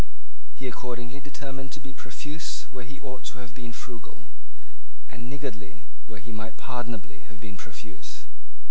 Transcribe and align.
He 0.57 0.65
accordingly 0.67 1.19
determined 1.21 1.69
to 1.73 1.79
be 1.79 1.93
profuse 1.93 2.63
where 2.73 2.83
he 2.89 2.97
ought 3.05 3.21
to 3.29 3.37
have 3.37 3.53
been 3.53 3.69
frugal, 3.71 4.25
and 5.13 5.29
niggardly 5.29 5.85
where 6.07 6.17
he 6.17 6.31
might 6.33 6.57
pardonably 6.57 7.19
have 7.29 7.37
been 7.39 7.53
profuse. 7.55 8.25